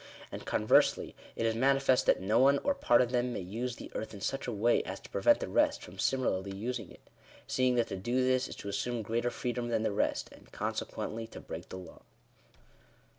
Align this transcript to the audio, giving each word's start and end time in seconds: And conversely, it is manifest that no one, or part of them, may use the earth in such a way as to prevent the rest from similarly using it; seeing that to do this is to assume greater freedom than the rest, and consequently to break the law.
And 0.31 0.47
conversely, 0.47 1.15
it 1.35 1.45
is 1.45 1.53
manifest 1.53 2.07
that 2.07 2.19
no 2.19 2.39
one, 2.39 2.57
or 2.63 2.73
part 2.73 3.01
of 3.01 3.11
them, 3.11 3.31
may 3.31 3.39
use 3.39 3.75
the 3.75 3.91
earth 3.93 4.15
in 4.15 4.19
such 4.21 4.47
a 4.47 4.51
way 4.51 4.81
as 4.81 4.99
to 5.01 5.11
prevent 5.11 5.41
the 5.41 5.47
rest 5.47 5.83
from 5.83 5.99
similarly 5.99 6.55
using 6.55 6.89
it; 6.91 7.07
seeing 7.45 7.75
that 7.75 7.89
to 7.89 7.97
do 7.97 8.23
this 8.25 8.47
is 8.47 8.55
to 8.55 8.67
assume 8.67 9.03
greater 9.03 9.29
freedom 9.29 9.67
than 9.69 9.83
the 9.83 9.91
rest, 9.91 10.29
and 10.31 10.51
consequently 10.51 11.27
to 11.27 11.39
break 11.39 11.69
the 11.69 11.77
law. 11.77 12.01